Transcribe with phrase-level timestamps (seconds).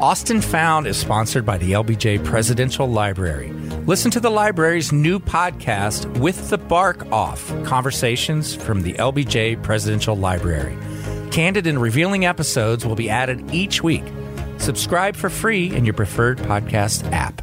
[0.00, 3.52] Austin Found is sponsored by the LBJ Presidential Library.
[3.84, 10.14] Listen to the library's new podcast, With the Bark Off Conversations from the LBJ Presidential
[10.14, 10.78] Library.
[11.32, 14.04] Candid and revealing episodes will be added each week.
[14.58, 17.42] Subscribe for free in your preferred podcast app.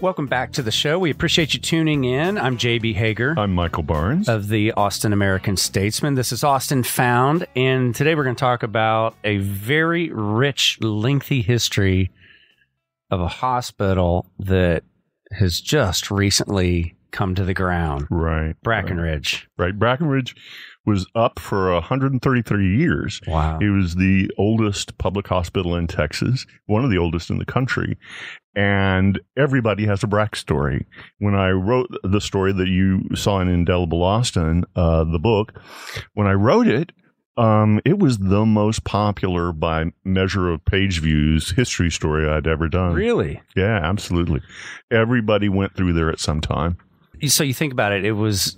[0.00, 0.98] Welcome back to the show.
[0.98, 2.36] We appreciate you tuning in.
[2.36, 3.34] I'm JB Hager.
[3.38, 6.14] I'm Michael Barnes of the Austin American Statesman.
[6.14, 11.40] This is Austin Found, and today we're going to talk about a very rich, lengthy
[11.40, 12.10] history
[13.10, 14.84] of a hospital that
[15.32, 18.06] has just recently come to the ground.
[18.10, 18.54] Right.
[18.62, 19.46] Brackenridge.
[19.56, 19.74] Right.
[19.74, 19.78] right.
[19.78, 20.36] Brackenridge
[20.86, 23.20] was up for 133 years.
[23.26, 23.58] Wow.
[23.60, 27.98] It was the oldest public hospital in Texas, one of the oldest in the country
[28.56, 30.86] and everybody has a Brack story.
[31.18, 35.60] When I wrote the story that you saw in Indelible Austin, uh, the book,
[36.14, 36.90] when I wrote it,
[37.36, 42.66] um, it was the most popular by measure of page views history story I'd ever
[42.66, 42.94] done.
[42.94, 43.42] Really?
[43.54, 44.40] Yeah, absolutely.
[44.90, 46.78] Everybody went through there at some time.
[47.26, 48.56] So you think about it, it was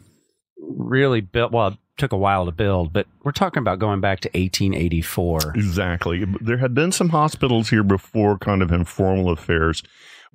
[0.56, 1.50] really built.
[1.50, 5.52] Well, took a while to build, but we're talking about going back to 1884.
[5.54, 6.24] Exactly.
[6.40, 9.82] There had been some hospitals here before, kind of informal affairs,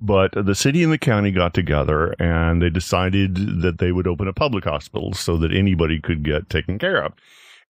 [0.00, 4.28] but the city and the county got together and they decided that they would open
[4.28, 7.12] a public hospital so that anybody could get taken care of.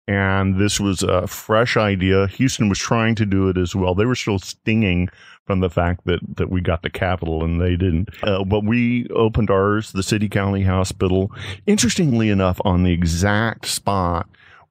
[0.08, 2.28] And this was a fresh idea.
[2.28, 3.96] Houston was trying to do it as well.
[3.96, 5.08] They were still stinging
[5.46, 8.10] from the fact that, that we got the capital and they didn't.
[8.22, 11.32] Uh, but we opened ours, the City County Hospital,
[11.68, 14.28] interestingly enough, on the exact spot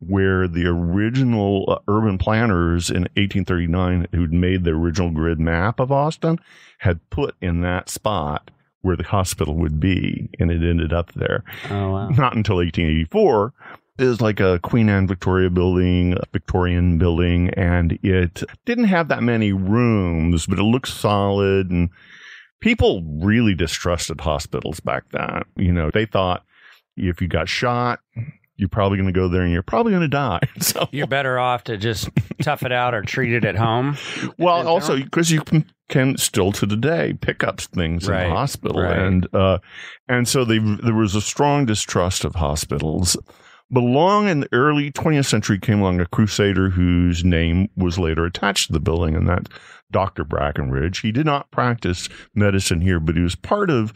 [0.07, 5.93] where the original uh, urban planners in 1839 who'd made the original grid map of
[5.93, 6.39] Austin
[6.79, 8.51] had put in that spot
[8.81, 11.45] where the hospital would be, and it ended up there.
[11.71, 12.09] Oh, wow.
[12.09, 13.53] Not until 1884
[13.99, 19.23] is like a Queen Anne Victoria building, a Victorian building, and it didn't have that
[19.23, 21.71] many rooms, but it looked solid.
[21.71, 21.91] And
[22.61, 25.43] people really distrusted hospitals back then.
[25.57, 26.45] You know, they thought
[26.97, 28.01] if you got shot,
[28.57, 30.41] you're probably going to go there and you're probably going to die.
[30.61, 32.09] So you're better off to just
[32.41, 33.97] tough it out or treat it at home.
[34.39, 38.37] Well, also because you can, can still to today pick up things right, in the
[38.37, 38.99] hospital, right.
[38.99, 39.59] and uh,
[40.09, 43.17] and so they, there was a strong distrust of hospitals.
[43.73, 48.27] But along in the early 20th century came along a crusader whose name was later
[48.27, 49.49] attached to the building, and that's
[49.91, 50.25] Dr.
[50.27, 51.01] Brackenridge.
[51.01, 53.95] He did not practice medicine here, but he was part of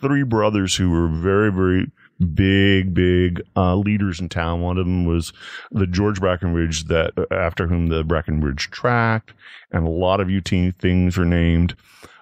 [0.00, 1.92] three brothers who were very, very
[2.34, 4.62] big, big uh, leaders in town.
[4.62, 5.32] One of them was
[5.70, 9.34] the George Brackenridge that after whom the Brackenridge tract
[9.70, 11.76] and a lot of UT things were named.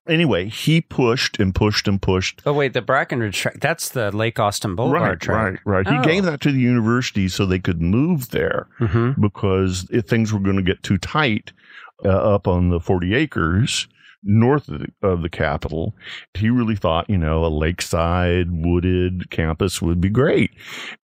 [0.09, 2.43] Anyway, he pushed and pushed and pushed.
[2.47, 3.61] Oh wait, the Brackenridge tract.
[3.61, 5.61] That's the Lake Austin Boulevard right, track.
[5.65, 5.87] Right, right.
[5.89, 6.00] Oh.
[6.00, 9.21] He gave that to the university so they could move there mm-hmm.
[9.21, 11.53] because if things were going to get too tight
[12.05, 13.89] uh, up on the 40 acres,
[14.26, 15.94] north of the, of the capital,
[16.34, 20.50] he really thought, you know, a lakeside wooded campus would be great.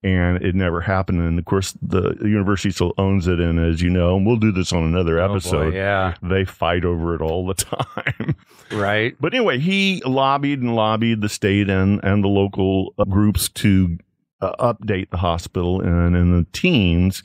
[0.03, 1.21] And it never happened.
[1.21, 3.39] And of course, the university still owns it.
[3.39, 5.67] And as you know, and we'll do this on another episode.
[5.67, 6.15] Oh boy, yeah.
[6.21, 8.35] They fight over it all the time.
[8.71, 9.15] right.
[9.19, 13.97] But anyway, he lobbied and lobbied the state and, and the local groups to
[14.41, 15.81] uh, update the hospital.
[15.81, 17.23] And in the teens,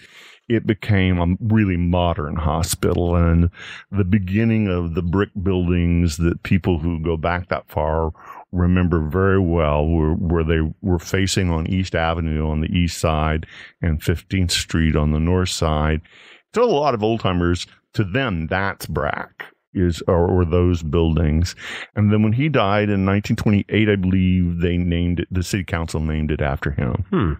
[0.49, 3.51] it became a really modern hospital and
[3.91, 8.13] the beginning of the brick buildings that people who go back that far
[8.53, 13.47] remember very well were where they were facing on East Avenue on the east side
[13.83, 16.01] and 15th Street on the north side.
[16.53, 21.55] To a lot of old timers, to them, that's Brack is or, or, those buildings.
[21.95, 25.29] And then when he died in 1928, I believe they named it.
[25.31, 27.05] The city council named it after him.
[27.11, 27.33] Hmm.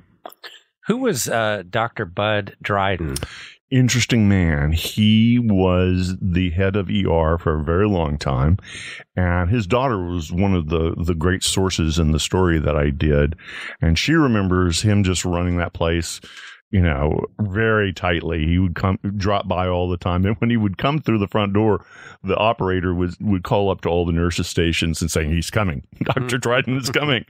[0.87, 2.05] Who was uh, Dr.
[2.05, 3.17] Bud Dryden?
[3.71, 4.71] Interesting man.
[4.71, 8.59] He was the head of ER for a very long time,
[9.17, 12.91] and his daughter was one of the the great sources in the story that I
[12.91, 13.35] did,
[13.81, 16.21] and she remembers him just running that place
[16.73, 18.45] you know, very tightly.
[18.45, 20.27] He would come drop by all the time.
[20.27, 21.87] And when he would come through the front door,
[22.25, 25.85] the operator would would call up to all the nurses stations and saying, He's coming.
[26.03, 26.39] Dr.
[26.39, 27.25] Dryden is coming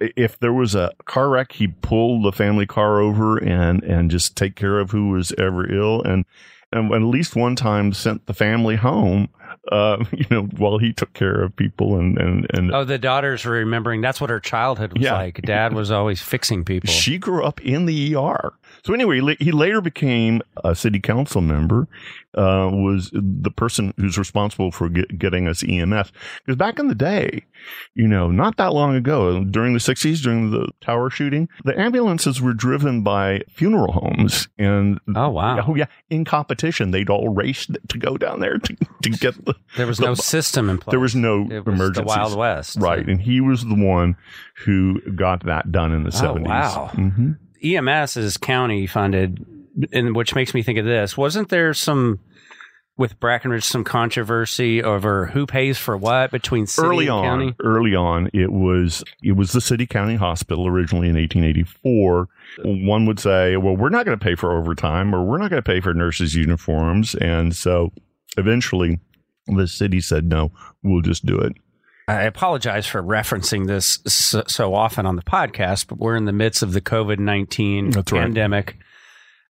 [0.00, 4.36] if there was a car wreck, he'd pull the family car over and, and just
[4.36, 6.02] take care of who was ever ill.
[6.02, 6.24] And,
[6.72, 9.28] and at least one time sent the family home
[9.70, 13.44] uh, you know, while he took care of people and and and Oh, the daughter's
[13.44, 15.14] were remembering that's what her childhood was Yeah.
[15.14, 15.40] like.
[15.42, 16.88] Dad was always fixing people.
[16.90, 18.52] she grew up in the ER.
[18.84, 21.88] So anyway, he later became a city council member.
[22.36, 26.12] Uh, was the person who's responsible for get, getting us EMS
[26.44, 27.42] because back in the day,
[27.94, 32.40] you know, not that long ago, during the '60s, during the tower shooting, the ambulances
[32.40, 35.64] were driven by funeral homes, and oh wow.
[35.66, 39.54] oh yeah, in competition, they'd all race to go down there to, to get the.
[39.76, 40.92] There was the- no system in place.
[40.92, 42.00] There was no it was emergency.
[42.00, 42.76] the Wild West.
[42.80, 44.16] Right, and he was the one
[44.64, 46.46] who got that done in the Oh, 70s.
[46.48, 46.90] wow.
[46.94, 47.32] hmm
[47.62, 49.44] EMS is county funded,
[49.92, 51.16] and which makes me think of this.
[51.16, 52.20] Wasn't there some
[52.96, 57.54] with Brackenridge some controversy over who pays for what between city early and on, county?
[57.62, 62.28] early on, it was it was the city county hospital originally in 1884.
[62.64, 65.62] One would say, "Well, we're not going to pay for overtime, or we're not going
[65.62, 67.92] to pay for nurses' uniforms," and so
[68.36, 68.98] eventually,
[69.56, 70.52] the city said, "No,
[70.82, 71.52] we'll just do it."
[72.08, 76.32] I apologize for referencing this so, so often on the podcast, but we're in the
[76.32, 78.22] midst of the COVID 19 That's right.
[78.22, 78.78] pandemic.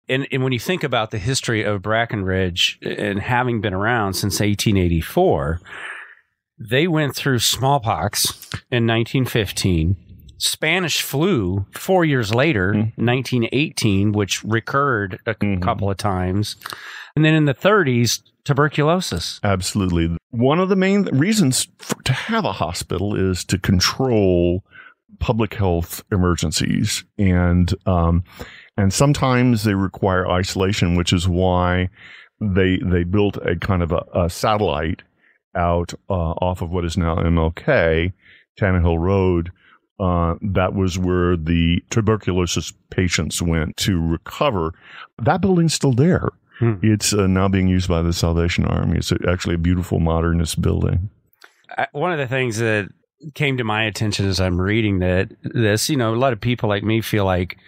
[0.08, 4.40] And, and when you think about the history of Brackenridge and having been around since
[4.40, 5.60] 1884,
[6.58, 8.32] they went through smallpox
[8.70, 9.96] in 1915,
[10.38, 12.92] Spanish flu four years later, Mhm.
[12.96, 15.60] 1918, which recurred a Mhm.
[15.62, 16.56] couple of times.
[17.16, 19.40] And then in the 30s, tuberculosis.
[19.42, 20.16] Absolutely.
[20.30, 24.62] One of the main reasons for, to have a hospital is to control
[25.18, 28.22] public health emergencies, and um,
[28.76, 31.88] and sometimes they require isolation, which is why
[32.40, 35.02] they they built a kind of a, a satellite
[35.56, 38.12] out uh, off of what is now MLK,
[38.58, 39.50] Tannehill Road.
[40.00, 44.72] Uh, that was where the tuberculosis patients went to recover.
[45.18, 46.28] That building's still there.
[46.60, 46.74] Hmm.
[46.82, 48.98] It's uh, now being used by the Salvation Army.
[48.98, 51.10] It's actually a beautiful modernist building.
[51.92, 52.88] One of the things that
[53.34, 56.68] came to my attention as I'm reading that this, you know, a lot of people
[56.68, 57.58] like me feel like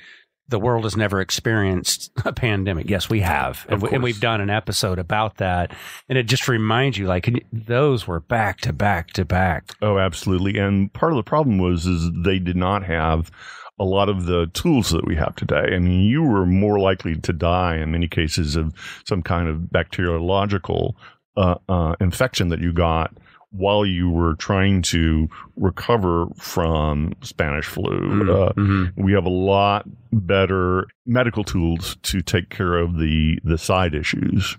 [0.50, 2.88] the world has never experienced a pandemic.
[2.90, 5.72] Yes, we have, and, we, and we've done an episode about that.
[6.08, 9.72] And it just reminds you, like those were back to back to back.
[9.80, 10.58] Oh, absolutely.
[10.58, 13.30] And part of the problem was is they did not have
[13.78, 15.74] a lot of the tools that we have today.
[15.74, 18.74] I mean, you were more likely to die in many cases of
[19.06, 20.96] some kind of bacteriological
[21.36, 23.16] uh, uh, infection that you got
[23.52, 28.30] while you were trying to recover from Spanish flu.
[28.30, 28.92] Uh, Mhm.
[28.96, 34.56] we have a lot better medical tools to take care of the the side issues.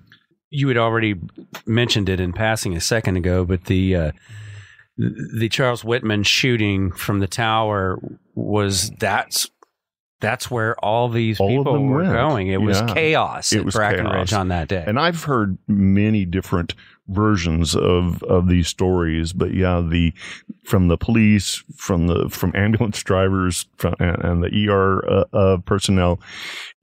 [0.49, 1.15] You had already
[1.65, 4.11] mentioned it in passing a second ago, but the uh,
[4.97, 7.99] the Charles Whitman shooting from the tower
[8.35, 9.49] was that's
[10.19, 12.13] that's where all these All people were went.
[12.13, 12.47] going.
[12.49, 14.33] It was chaos It at was Brackenridge chaos.
[14.33, 14.83] on that day.
[14.85, 16.75] And I've heard many different
[17.11, 20.13] versions of of these stories, but yeah, the
[20.63, 25.57] from the police, from the from ambulance drivers, from and, and the ER uh, uh,
[25.59, 26.19] personnel,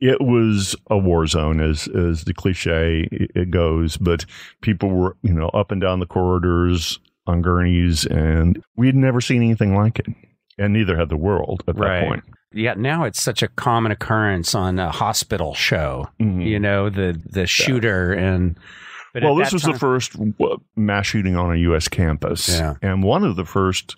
[0.00, 3.96] it was a war zone, as as the cliche it, goes.
[3.96, 4.24] But
[4.60, 9.20] people were, you know, up and down the corridors on gurneys, and we had never
[9.20, 10.06] seen anything like it,
[10.58, 12.24] and neither had the world at that point.
[12.52, 16.08] yeah, now it's such a common occurrence on a hospital show.
[16.20, 16.44] Mhm.
[16.44, 18.58] You know, the the shooter and.
[19.20, 21.88] But well, this was the first uh, mass shooting on a U.S.
[21.88, 22.74] campus, Yeah.
[22.82, 23.96] and one of the first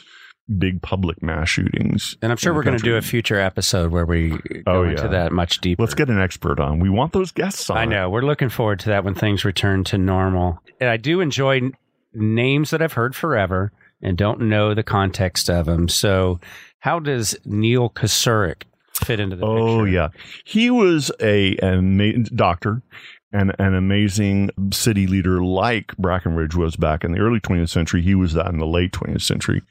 [0.59, 2.17] big public mass shootings.
[2.23, 5.07] and I'm sure we're going to do a future episode where we go Oh, into
[5.07, 5.81] that much deeper.
[5.83, 6.81] Let's get an expert on.
[6.81, 7.77] We want those guests on.
[7.77, 8.11] I know.
[8.11, 10.59] We're looking forward to that when things return to normal.
[10.81, 11.73] And I do enjoy n-
[12.13, 13.71] names that I've heard forever
[14.03, 15.89] and don't know the context of them.
[15.89, 16.41] So,
[16.81, 18.63] how does Neal Kocurek
[18.95, 19.93] fit into the Oh picture?
[19.93, 20.09] yeah,
[20.45, 22.83] he was a ama- doctor
[23.33, 28.03] and an amazing city leader like Brackenridge was back in the early 20th century.
[28.03, 29.63] He was that in the late 20th century.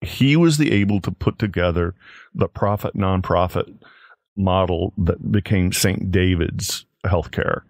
[0.00, 1.94] He was the able to put together
[2.34, 3.72] the profit nonprofit
[4.36, 6.10] model that became St.
[6.10, 7.62] David's healthcare.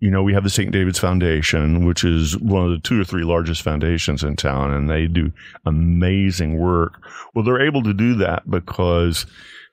[0.00, 0.70] You know, we have the St.
[0.70, 4.88] David's Foundation, which is one of the two or three largest foundations in town, and
[4.88, 5.32] they do
[5.66, 7.02] amazing work.
[7.34, 9.26] Well, they're able to do that because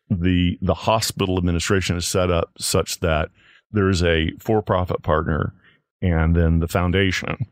[0.09, 3.29] the the hospital administration is set up such that
[3.75, 5.53] there is a for-profit partner
[6.01, 7.47] and then the foundation.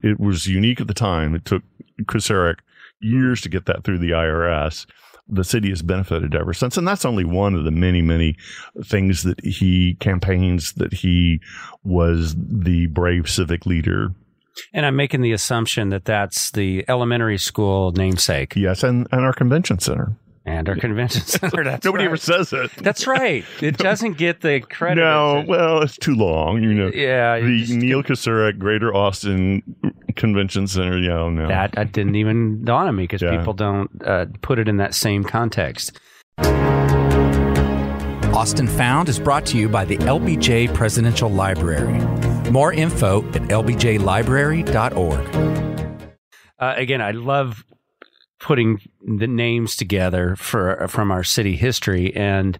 [0.00, 1.34] It was unique at the time.
[1.34, 1.62] It took
[2.02, 2.58] Kocurek
[3.00, 4.86] years to get that through the IRS.
[5.28, 8.36] The city has benefited ever since, and that's only one of the many, many
[8.84, 11.40] things that he campaigns that he
[11.84, 14.12] was the brave civic leader.
[14.74, 18.56] And I'm making the assumption that that's the elementary school namesake.
[18.56, 20.14] Yes, and and our convention center.
[20.44, 21.62] And our convention center.
[21.62, 22.08] That's Nobody right.
[22.08, 22.70] ever says it.
[22.78, 23.44] That's right.
[23.60, 25.00] It doesn't get the credit.
[25.00, 26.62] no, it- well, it's too long.
[26.62, 29.62] You know, yeah, the just- Neal Kocurek Greater Austin
[30.16, 30.98] Convention Center.
[30.98, 31.46] Yeah, no.
[31.48, 33.36] that that didn't even dawn on me because Yeah.
[33.38, 35.98] people don't uh, put it in that same context.
[38.34, 41.98] Austin Found is brought to you by the LBJ Presidential Library.
[42.50, 45.36] More info at lbjlibrary.org.
[46.58, 47.64] Uh, again, I love
[48.42, 52.58] putting the names together for from our city history, and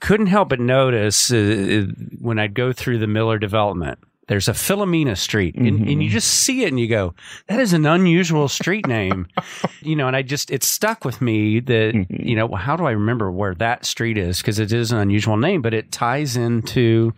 [0.00, 1.86] couldn't help but notice uh,
[2.20, 3.98] when I'd go through the Mueller development.
[4.26, 7.14] There's a Philomena Street, and, and you just see it, and you go,
[7.48, 9.26] "That is an unusual street name,"
[9.82, 10.06] you know.
[10.06, 13.54] And I just it stuck with me that you know, how do I remember where
[13.56, 17.12] that street is because it is an unusual name, but it ties into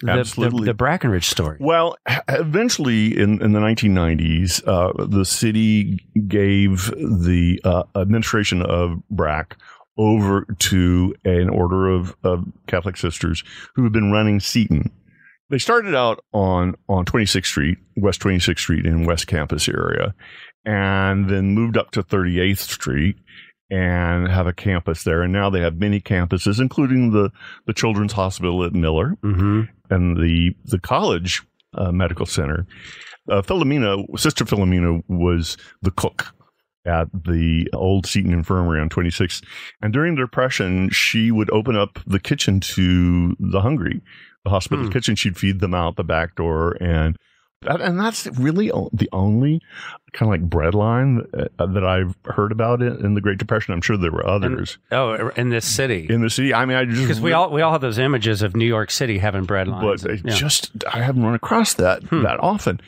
[0.00, 1.56] the, the, the Brackenridge story.
[1.60, 1.96] Well,
[2.28, 9.56] eventually in, in the 1990s, uh, the city gave the uh, administration of Brack
[9.96, 13.42] over to an order of, of Catholic sisters
[13.74, 14.92] who had been running Seton.
[15.50, 20.14] They started out on, on 26th Street, West 26th Street in West Campus area,
[20.64, 23.16] and then moved up to 38th Street
[23.70, 25.22] and have a campus there.
[25.22, 27.30] And now they have many campuses, including the,
[27.66, 31.42] the Children's Hospital at Mueller hmm and the the college
[31.74, 32.66] uh, medical center.
[33.30, 36.26] Uh, Philomena, Sister Philomena, was the cook
[36.86, 39.42] at the old Seton Infirmary on 26th.
[39.82, 44.00] And during the Depression, she would open up the kitchen to the hungry,
[44.44, 44.90] the hospital Hmm.
[44.92, 45.14] kitchen.
[45.14, 47.16] She'd feed them out the back door, and
[47.66, 49.60] and that's really the only
[50.12, 53.74] kind of like bread line uh, that I've heard about it in the Great Depression.
[53.74, 56.06] I'm sure there were others Oh, in this city.
[56.08, 56.54] in the city.
[56.54, 58.90] I mean, I just Because we all we all have those images of New York
[58.92, 60.02] City having bread lines.
[60.02, 60.34] but I Yeah.
[60.34, 62.22] just I haven't run across that Hmm.
[62.22, 62.80] that often.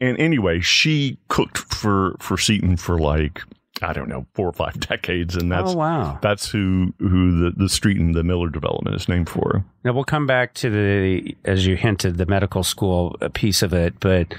[0.00, 3.40] And anyway, she cooked for for Seton for like
[3.82, 6.18] I don't know four or five decades, and that's oh wow!
[6.22, 9.64] that's who who the the street and the Mueller development is named for.
[9.84, 14.00] Now we'll come back to the as you hinted the medical school piece of it,
[14.00, 14.34] but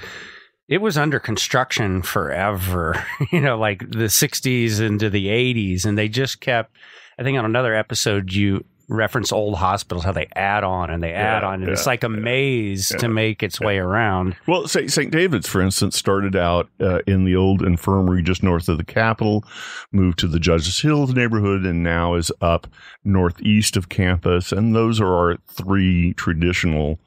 [0.68, 3.04] it was under construction forever.
[3.32, 6.76] you know, like the '60s into the '80s, and they just kept.
[7.18, 11.12] I think on another episode you reference old hospitals how they add on and they
[11.12, 12.98] add Yeah, on, and it's like a maze yeah.
[12.98, 14.36] to make its way around.
[14.48, 15.10] Well, say St.
[15.12, 19.44] David's, for instance, started out uh, in the old infirmary just north of the Capitol,
[19.92, 22.66] moved to the Judges Hills neighborhood, and now is up
[23.04, 24.50] northeast of campus.
[24.52, 26.98] And those are our three traditional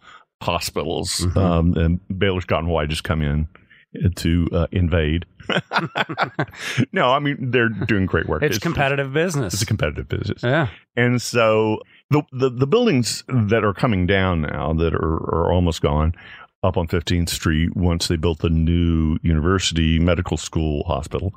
[0.42, 1.20] hospitals.
[1.28, 1.38] Mhm.
[1.38, 3.48] Um, and Baylor Scott and White just come in
[4.15, 5.25] to uh, invade.
[6.91, 8.43] no, I mean they're doing great work.
[8.43, 9.53] It's competitive business.
[9.53, 10.43] It's a competitive business.
[10.43, 10.69] yeah.
[10.95, 15.81] And so the, the the buildings that are coming down now that are, are almost
[15.81, 16.13] gone
[16.63, 21.33] up on 15th Street once they built the new university medical school hospital.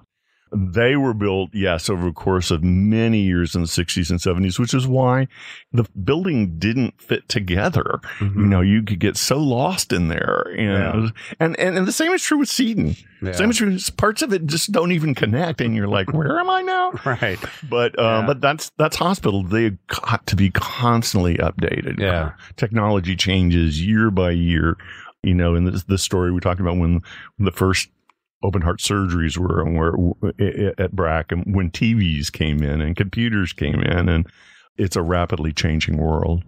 [0.54, 4.58] They were built, yes, over the course of many years in the 60s and 70s,
[4.60, 5.26] which is why
[5.72, 7.98] the building didn't fit together.
[8.18, 8.36] Mhm.
[8.36, 10.44] You know, you could get so lost in there.
[10.56, 12.94] And, and, and, and the same is true with Seton.
[13.22, 13.32] Yeah.
[13.32, 13.76] Same is true.
[13.96, 15.60] Parts of it just don't even connect.
[15.60, 16.92] And you're like, where am I now?
[17.04, 17.38] Right.
[17.68, 18.26] but uh, Yeah.
[18.26, 19.42] but that's that's hospital.
[19.42, 21.98] They got to be constantly updated.
[21.98, 22.32] Yeah.
[22.56, 24.76] technology changes year by year.
[25.22, 27.02] You know, in this, this story we talked about when
[27.38, 27.88] the first
[28.42, 30.12] open heart surgeries were and were
[30.78, 34.26] at BRAC and when TVs came in and computers came in and
[34.76, 36.44] it's a rapidly changing world.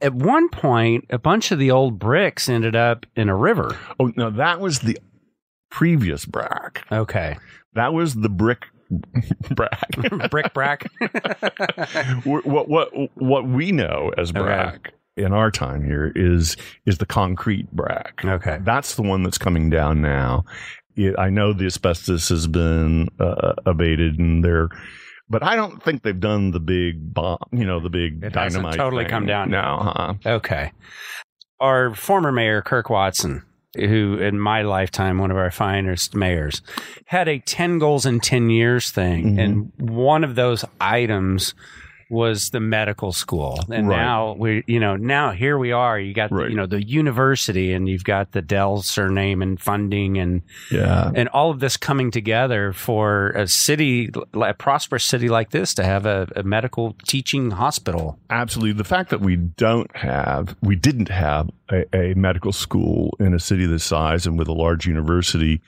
[0.00, 3.78] At one point, a bunch of the old bricks ended up in a river.
[4.00, 4.98] Oh no, that was the
[5.70, 6.82] previous BRAC.
[6.90, 7.38] Okay.
[7.74, 8.66] That was the brick
[9.54, 10.30] BRAC.
[10.30, 10.90] Brick brack.
[12.24, 17.70] what what what we know as BRAC in our time here is is the concrete
[17.70, 18.58] brack okay.
[18.62, 20.44] That's the one that's coming down now.
[20.96, 24.68] It, I know the asbestos has been uh, abated, and they're,
[25.28, 27.38] but I don't think they've done the big bomb.
[27.52, 28.76] You know, the big It dynamite.
[28.76, 29.10] totally thing.
[29.10, 29.62] come down yet.
[29.62, 30.14] No, huh?
[30.26, 30.72] Okay.
[31.60, 33.42] Our former mayor, Kirk Watson,
[33.76, 36.60] who in my lifetime, one of our finest mayors,
[37.06, 39.36] had a 10 goals in 10 years thing.
[39.36, 39.40] Mhm.
[39.42, 41.54] And one of those items
[42.12, 43.58] was the medical school.
[43.70, 43.96] And Right.
[43.96, 45.98] now we, you know, now here we are.
[45.98, 46.50] You got, Right.
[46.50, 51.10] you know, the university and you've got the Dell surname and funding and, Yeah.
[51.14, 55.84] and all of this coming together for a city, a prosperous city like this to
[55.84, 58.18] have a, a medical teaching hospital.
[58.30, 58.72] Absolutely.
[58.74, 63.38] The fact that we don't have, we didn't have a, a medical school in a
[63.40, 65.60] city this size and with a large university,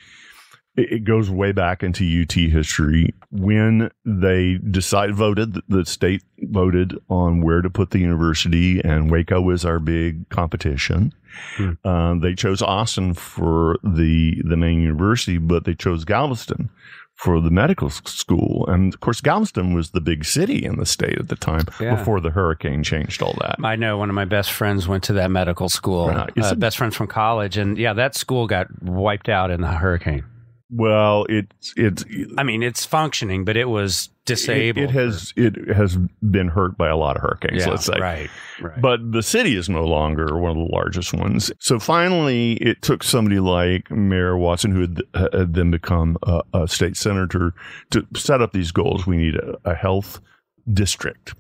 [0.76, 3.14] it, it goes way back into UT history.
[3.30, 9.40] When they decided, voted, the state voted on where to put the university, and Waco
[9.40, 11.12] was our big competition.
[11.56, 11.72] Hmm.
[11.84, 16.70] Um, they chose Austin for the the main university, but they chose Galveston
[17.16, 18.66] for the medical school.
[18.68, 21.94] And of course, Galveston was the big city in the state at the time yeah.
[21.96, 23.56] before the hurricane changed all that.
[23.62, 26.30] I know one of my best friends went to that medical school, right.
[26.36, 27.56] uh, best friends from college.
[27.56, 30.24] And yeah, that school got wiped out in the hurricane.
[30.71, 32.04] Well, it's it's.
[32.38, 34.85] I mean, it's functioning, but it was disabled.
[34.85, 35.97] It, it has it has
[36.30, 37.64] been hurt by a lot of hurricanes.
[37.64, 38.30] Yeah, let's say right,
[38.61, 38.80] right.
[38.80, 41.52] But the city is no longer one of the largest ones.
[41.59, 45.02] So finally, it took somebody like Mayor Watson, who had,
[45.33, 47.52] had then become a, a, state senator,
[47.90, 49.06] to set up these goals.
[49.06, 50.21] We need a, a health
[50.73, 51.35] district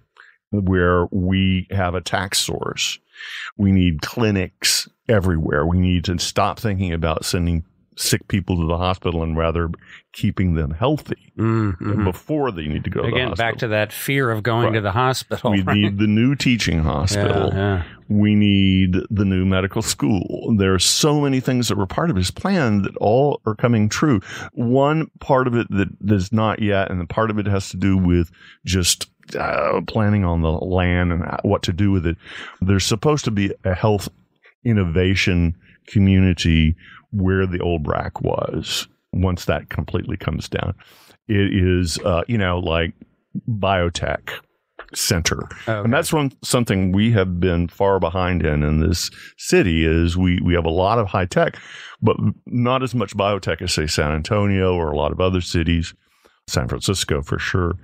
[0.50, 2.98] where we have a tax source.
[3.56, 5.66] We need clinics everywhere.
[5.66, 7.64] We need to stop thinking about sending
[7.96, 9.70] sick people to the hospital and rather
[10.12, 12.04] keeping them healthy mm-hmm.
[12.04, 14.74] before they need to go Again, to back to that fear of going right.
[14.74, 15.52] to the hospital.
[15.52, 15.76] We right?
[15.76, 17.50] need the new teaching hospital.
[17.52, 17.82] Yeah, yeah.
[18.08, 20.54] We need the new medical school.
[20.58, 23.88] There are so many things that were part of his plan that all are coming
[23.88, 24.20] true.
[24.52, 27.76] One part of it that is not yet, and the part of it has to
[27.76, 28.30] do with
[28.66, 29.08] just
[29.38, 32.16] uh, planning on the land and what to do with it.
[32.60, 34.08] There's supposed to be a health
[34.64, 35.54] innovation
[35.86, 36.76] community
[37.10, 40.74] where the old BRAC was once that completely comes down.
[41.28, 42.94] It is, uh, you know, like
[43.48, 44.30] biotech
[44.94, 45.48] center.
[45.62, 45.80] Okay.
[45.80, 50.40] And that's one something we have been far behind in in this city is we,
[50.44, 51.56] we have a lot of high tech,
[52.02, 52.16] but
[52.46, 55.94] not as much biotech as say San Antonio or a lot of other cities,
[56.48, 57.74] San Francisco for sure.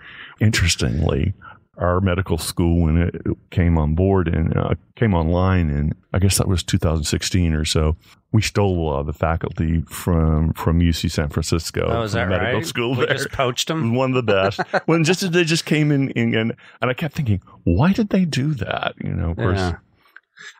[0.40, 1.34] Interestingly,
[1.80, 3.14] our medical school when it
[3.50, 7.96] came on board and uh, came online, and I guess that was 2016 or so.
[8.32, 11.86] We stole a lot of the faculty from from UC San Francisco.
[11.88, 12.66] Oh, is that medical right?
[12.66, 13.16] School we there.
[13.16, 13.94] just poached them.
[13.96, 14.60] One of the best.
[14.86, 18.10] when just as they just came in, in, and and I kept thinking, why did
[18.10, 18.94] they do that?
[19.02, 19.58] You know, of course.
[19.58, 19.76] Yeah.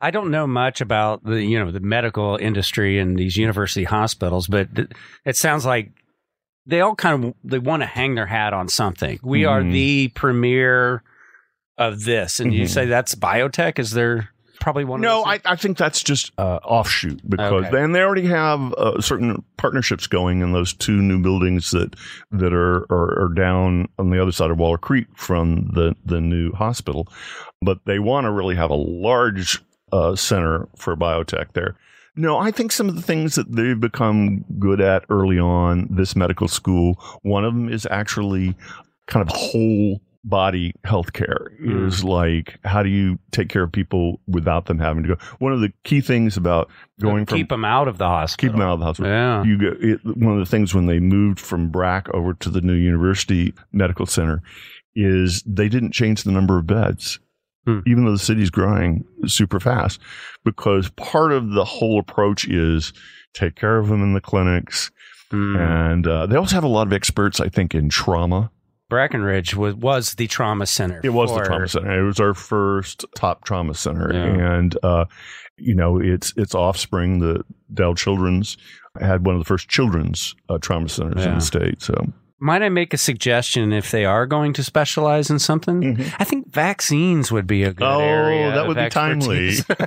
[0.03, 4.47] I don't know much about the you know the medical industry and these university hospitals,
[4.47, 4.89] but th-
[5.25, 5.93] it sounds like
[6.67, 9.19] they all kind of they want to hang their hat on something.
[9.23, 9.51] We mm-hmm.
[9.51, 11.03] are the premier
[11.81, 12.61] of this, and mm-hmm.
[12.61, 13.79] you say that's biotech.
[13.81, 14.29] Is there
[14.61, 15.01] probably one?
[15.01, 17.83] No, I, I think that's just uh, offshoot because okay.
[17.83, 21.97] and they already have uh, certain partnerships going in those two new buildings that
[22.31, 26.21] that are, are, are down on the other side of Waller Creek from the the
[26.21, 27.09] new hospital,
[27.63, 31.77] but they want to really have a large uh, center for biotech there.
[32.15, 36.15] No, I think some of the things that they've become good at early on, this
[36.15, 38.55] medical school, one of them is actually
[39.07, 41.87] kind of whole body healthcare mm.
[41.87, 45.53] is like how do you take care of people without them having to go one
[45.53, 46.69] of the key things about
[47.01, 49.43] going keep from them out of the hospital keep them out of the hospital yeah
[49.43, 52.61] you get it, one of the things when they moved from brac over to the
[52.61, 54.43] new university medical center
[54.95, 57.19] is they didn't change the number of beds
[57.67, 57.83] mm.
[57.87, 60.01] even though the city's growing super fast
[60.45, 62.93] because part of the whole approach is
[63.33, 64.91] take care of them in the clinics
[65.33, 65.59] mm.
[65.59, 68.51] and uh, they also have a lot of experts i think in trauma
[68.91, 71.01] Brackenridge was, was the trauma center.
[71.03, 72.01] It was for, the trauma center.
[72.01, 74.57] It was our first top trauma center, yeah.
[74.57, 75.05] and uh,
[75.57, 78.57] you know, its its offspring, the Dell Children's,
[79.01, 81.33] had one of the first children's uh, trauma centers yeah.
[81.33, 81.81] in the state.
[81.81, 81.95] So
[82.41, 85.83] might I make a suggestion if they are going to specialize in something?
[85.83, 86.17] Mm-hmm.
[86.19, 88.51] I think vaccines would be a good oh, area.
[88.53, 89.65] that would be expertise.
[89.65, 89.85] timely.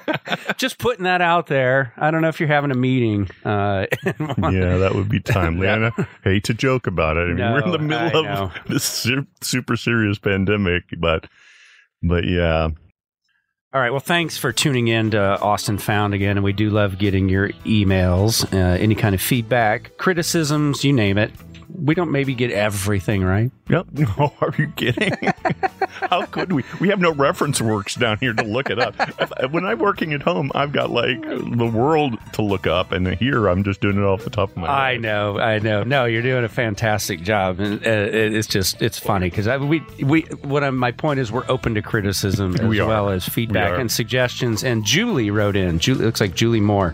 [0.57, 1.93] Just putting that out there.
[1.97, 3.27] I don't know if you're having a meeting.
[3.43, 5.67] Uh, yeah, that would be timely.
[5.67, 5.91] I
[6.23, 7.21] hate to joke about it.
[7.21, 9.07] I mean, no, we're in the middle of this
[9.41, 11.25] super serious pandemic, but
[12.03, 12.69] but yeah.
[13.73, 13.89] All right.
[13.89, 16.37] Well, thanks for tuning in to Austin Found again.
[16.37, 21.17] And we do love getting your emails, uh, any kind of feedback, criticisms, you name
[21.17, 21.31] it
[21.83, 23.51] we don't maybe get everything right.
[23.69, 23.87] Yep.
[23.93, 25.13] No, are you kidding?
[25.89, 26.63] How could we?
[26.79, 28.95] We have no reference works down here to look it up.
[29.51, 33.47] when I'm working at home, I've got like the world to look up, and here
[33.47, 34.75] I'm just doing it off the top of my head.
[34.75, 35.83] I know, I know.
[35.83, 40.21] No, you're doing a fantastic job, and uh, it's just it's funny because we we
[40.43, 44.63] what I'm, my point is we're open to criticism as well as feedback and suggestions.
[44.63, 45.79] And Julie wrote in.
[45.79, 46.93] Julie looks like Julie Moore.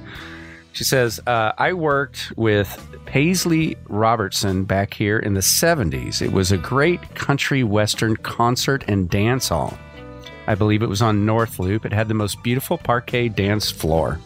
[0.80, 6.22] She says, uh, I worked with Paisley Robertson back here in the 70s.
[6.22, 9.78] It was a great country western concert and dance hall.
[10.48, 11.86] I believe it was on North Loop.
[11.86, 14.22] It had the most beautiful parquet dance floor.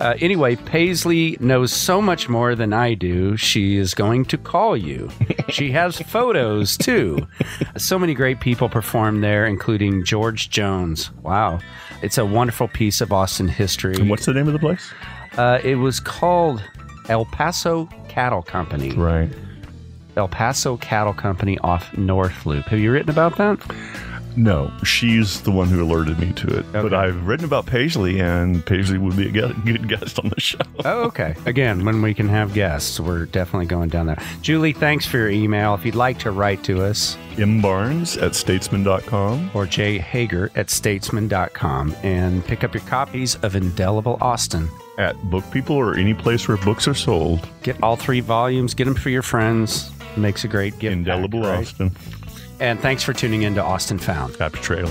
[0.00, 3.36] Uh, anyway, Paisley knows so much more than I do.
[3.36, 5.10] She is going to call you.
[5.48, 7.26] she has photos too.
[7.76, 11.10] So many great people performed there, including George Jones.
[11.22, 11.58] Wow.
[12.02, 13.96] It's a wonderful piece of Austin history.
[13.96, 14.92] And what's the name of the place?
[15.36, 16.62] Uh, it was called
[17.08, 18.90] El Paso Cattle Company.
[18.92, 19.30] Right.
[20.16, 22.64] El Paso Cattle Company off North Loop.
[22.66, 23.58] Have you written about that?
[24.38, 26.64] No, she's the one who alerted me to it.
[26.66, 26.80] Okay.
[26.80, 30.60] But I've written about Paisley, and Paisley would be a good guest on the show.
[30.84, 31.34] oh, okay.
[31.44, 34.22] Again, when we can have guests, we're definitely going down there.
[34.40, 35.74] Julie, thanks for your email.
[35.74, 37.60] If you'd like to write to us, M.
[37.60, 39.98] Barnes at statesman.com or J.
[39.98, 45.94] Hager at statesman.com and pick up your copies of Indelible Austin at Book People or
[45.94, 47.48] any place where books are sold.
[47.64, 49.90] Get all three volumes, get them for your friends.
[50.16, 50.92] Makes a great gift.
[50.92, 51.60] Indelible pack, right?
[51.60, 51.96] Austin.
[52.60, 54.36] And thanks for tuning in to Austin Found.
[54.36, 54.90] Happy trail.